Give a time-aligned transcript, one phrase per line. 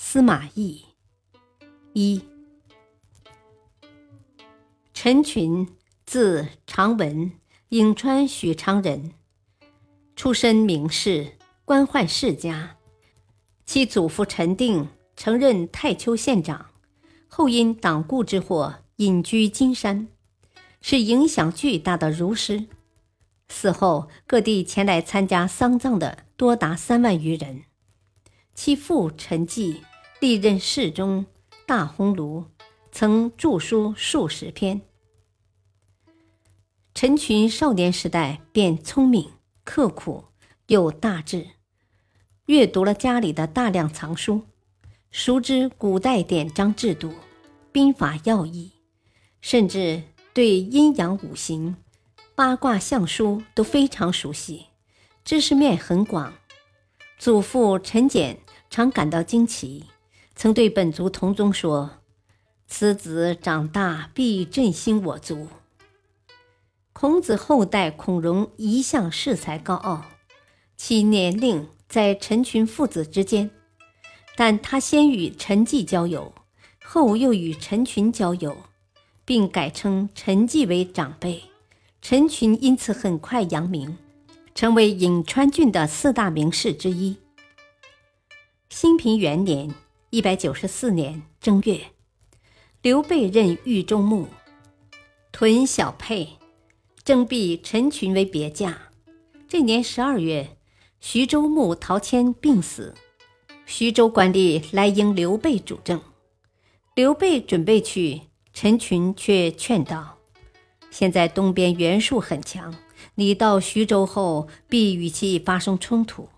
[0.00, 0.84] 司马懿。
[1.92, 2.22] 一，
[4.94, 5.68] 陈群，
[6.06, 7.32] 字长文，
[7.70, 9.12] 颍川许昌人，
[10.14, 11.32] 出身名士，
[11.64, 12.76] 官宦世家。
[13.66, 16.70] 其祖父陈定曾任太丘县长，
[17.26, 20.06] 后因党锢之祸隐居金山，
[20.80, 22.66] 是影响巨大的儒师。
[23.48, 27.64] 死后，各地前来参加丧葬的多达三万余人。
[28.60, 29.84] 其父陈纪
[30.18, 31.26] 历任侍中、
[31.64, 32.46] 大鸿胪，
[32.90, 34.80] 曾著书数十篇。
[36.92, 39.30] 陈群少年时代便聪明
[39.62, 40.24] 刻苦，
[40.66, 41.46] 又大志，
[42.46, 44.42] 阅读了家里的大量藏书，
[45.12, 47.14] 熟知古代典章制度、
[47.70, 48.72] 兵法要义，
[49.40, 50.02] 甚至
[50.34, 51.76] 对阴阳五行、
[52.34, 54.66] 八卦相书都非常熟悉，
[55.24, 56.34] 知识面很广。
[57.20, 58.36] 祖父陈简。
[58.70, 59.84] 常感到惊奇，
[60.34, 61.98] 曾对本族同宗说
[62.68, 65.48] ：“此子长大必振兴我族。”
[66.92, 70.04] 孔子后代孔融一向恃才高傲，
[70.76, 73.50] 其年龄在陈群父子之间，
[74.36, 76.34] 但他先与陈纪交友，
[76.84, 78.56] 后又与陈群交友，
[79.24, 81.44] 并改称陈纪为长辈。
[82.02, 83.96] 陈群因此很快扬名，
[84.54, 87.16] 成为颍川郡的四大名士之一。
[88.70, 89.74] 兴平元年
[90.10, 91.80] （一百九十四年）正月，
[92.82, 94.28] 刘备任豫州牧，
[95.32, 96.36] 屯小沛，
[97.02, 98.90] 征辟陈群为别驾。
[99.48, 100.56] 这年十二月，
[101.00, 102.94] 徐州牧陶谦病死，
[103.64, 106.00] 徐州官吏来迎刘备主政。
[106.94, 108.20] 刘备准备去，
[108.52, 110.18] 陈群却劝道
[110.92, 112.76] ：“现在东边袁术很强，
[113.14, 116.28] 你到徐州后必与其发生冲突。”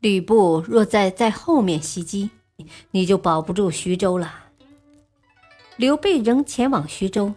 [0.00, 2.30] 吕布若再在后面袭击，
[2.92, 4.46] 你就保不住徐州了。
[5.76, 7.34] 刘备仍前往徐州。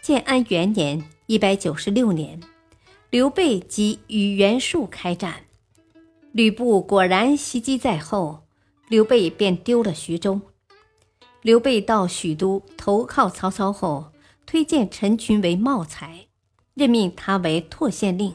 [0.00, 2.40] 建安元年（一百九十六年），
[3.10, 5.44] 刘备即与袁术开战，
[6.30, 8.44] 吕布果然袭击在后，
[8.88, 10.40] 刘备便丢了徐州。
[11.40, 14.12] 刘备到许都投靠曹操后，
[14.46, 16.26] 推荐陈群为茂才，
[16.74, 18.32] 任命他为拓县令。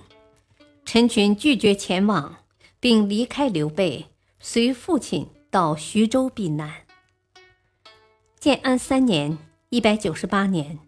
[0.83, 2.35] 陈群拒绝前往。
[2.79, 4.07] 并离开刘备，
[4.39, 6.85] 随父亲到徐州避难。
[8.39, 9.37] 建安三年
[9.69, 10.79] （一百九十八年），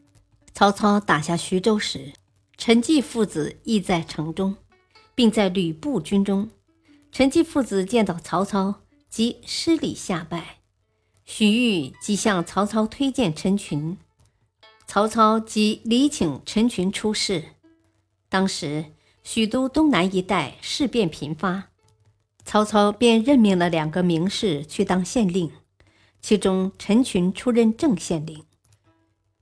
[0.53, 2.13] 曹操打下徐州时，
[2.57, 4.55] 陈纪父子亦在城中，
[5.15, 6.49] 并在吕布军中。
[7.11, 10.57] 陈纪父子见到曹操，即施礼下拜。
[11.25, 13.97] 许彧即向曹操推荐陈群，
[14.85, 17.45] 曹操即礼请陈群出仕。
[18.29, 21.69] 当时许都东南一带事变频发。
[22.51, 25.51] 曹操便任命了两个名士去当县令，
[26.19, 28.43] 其中陈群出任正县令。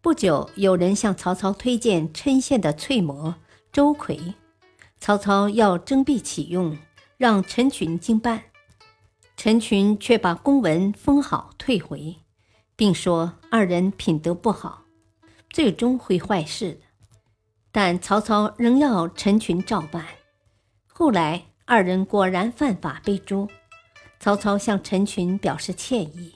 [0.02, 3.36] 不久，有人向曹操推荐郴县的翠模
[3.72, 4.34] 周奎，
[5.00, 6.78] 曹操要征辟启用，
[7.16, 8.44] 让陈群经办。
[9.38, 12.18] 陈群却把公文封好退回，
[12.76, 14.82] 并说二人品德不好，
[15.50, 16.82] 最终会坏事的。
[17.72, 20.06] 但曹操仍要陈群照办。
[20.88, 21.46] 后来。
[21.70, 23.50] 二人果然犯法被诛，
[24.22, 26.34] 曹操向陈群表示歉意，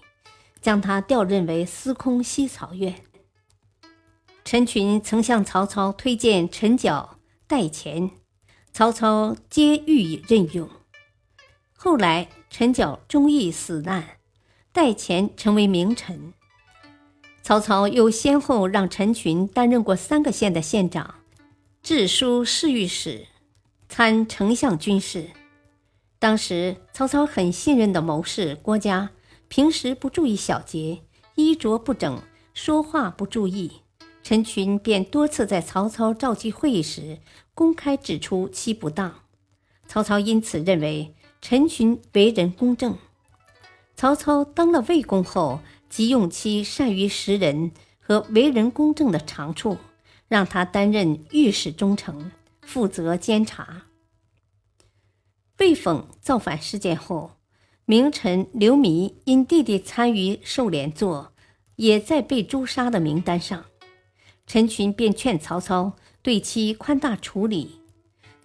[0.60, 2.94] 将他调任为司空西曹院。
[4.44, 8.12] 陈群曾向曹操推荐陈角、戴乾，
[8.74, 10.70] 曹操皆予以任用。
[11.78, 14.18] 后来陈角忠义死难，
[14.74, 16.34] 戴乾成为名臣。
[17.42, 21.16] 曹操又先后让陈群担任过三个县的县长，
[21.82, 23.28] 治书侍御史。
[23.94, 25.32] 参丞相军事，
[26.18, 29.10] 当时曹操很信任的谋士郭嘉，
[29.50, 31.02] 平时不注意小节，
[31.36, 32.22] 衣着不整，
[32.54, 33.82] 说话不注意。
[34.24, 37.20] 陈群便多次在曹操召集会议时
[37.54, 39.14] 公开指出其不当，
[39.90, 42.98] 曹操因此认为陈群为人公正。
[43.98, 45.60] 曹操当了魏公后，
[45.90, 49.78] 即用其善于识人和为人公正的长处，
[50.30, 52.32] 让他担任御史中丞。
[52.72, 53.88] 负责监察。
[55.58, 57.32] 被讽造反事件后，
[57.84, 61.34] 名臣刘弥因弟弟参与受连坐，
[61.76, 63.66] 也在被诛杀的名单上。
[64.48, 67.82] 陈群便劝曹操对其宽大处理，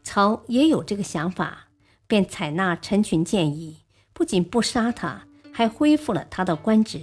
[0.03, 1.69] 曹也有这个想法，
[2.09, 7.01] 便采纳陈群建议，不仅不杀他，还恢复了他的官职。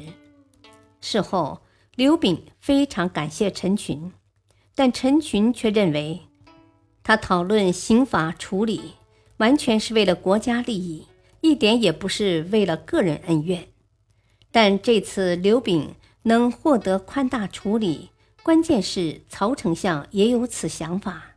[0.99, 1.61] 事后，
[1.95, 4.11] 刘炳非常感谢陈群，
[4.75, 6.27] 但陈群却认为，
[7.03, 8.93] 他讨论刑罚处理，
[9.37, 11.07] 完全是为了国家利益。
[11.41, 13.67] 一点也不是为了个人恩怨，
[14.49, 18.11] 但这次刘炳能获得宽大处理，
[18.41, 21.35] 关键是曹丞相也有此想法。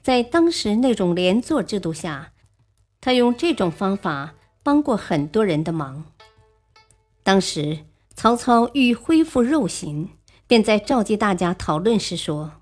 [0.00, 2.30] 在当时那种连坐制度下，
[3.00, 6.04] 他用这种方法帮过很多人的忙。
[7.24, 7.80] 当时
[8.14, 10.10] 曹操欲恢复肉刑，
[10.46, 12.52] 便在召集大家讨论时说：“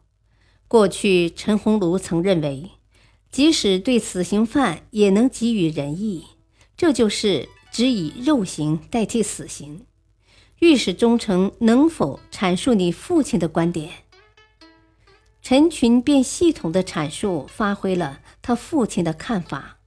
[0.68, 2.70] 过去陈鸿儒曾认为。”
[3.28, 6.24] 即使对死刑犯也能给予仁义，
[6.74, 9.84] 这就是只以肉刑代替死刑。
[10.60, 13.90] 御史中丞能否阐述你父亲的观点？
[15.42, 19.80] 陈群便系统的阐述，发挥了他父亲的看法，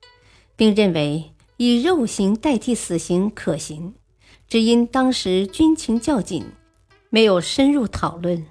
[0.55, 3.95] 并认为以肉刑代替死刑可行，
[4.47, 6.45] 只因当时军情较紧，
[7.09, 8.45] 没有深入讨论。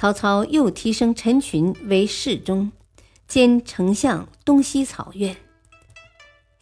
[0.00, 2.72] 曹操又提升陈群为侍中。
[3.28, 5.36] 兼丞相东西草院，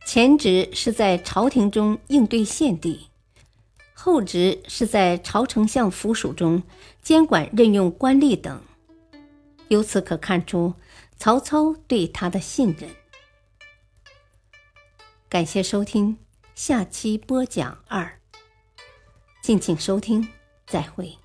[0.05, 3.07] 前职是在朝廷中应对献帝，
[3.95, 6.65] 后职是在朝丞相府署中
[7.01, 8.61] 监管任用官吏等。
[9.69, 10.75] 由此可看出
[11.17, 12.91] 曹操对他的信任。
[15.29, 16.19] 感谢收听，
[16.57, 18.19] 下期播讲二。
[19.41, 20.27] 敬请收听，
[20.67, 21.17] 再会。